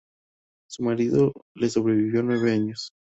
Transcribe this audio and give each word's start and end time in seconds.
Su 0.67 0.81
marido 0.81 1.31
le 1.53 1.69
sobrevivió 1.69 2.23
nueve 2.23 2.51
años. 2.53 2.89